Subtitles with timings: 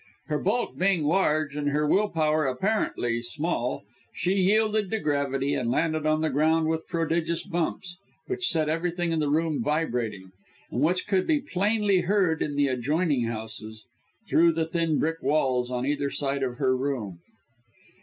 [0.29, 5.69] Her bulk being large and her will power apparently small, she yielded to gravity and
[5.69, 10.31] landed on the ground with prodigious bumps, which set everything in the room vibrating,
[10.71, 13.85] and which could be plainly heard in the adjoining houses,
[14.27, 17.19] through the thin brick walls on either side of her room.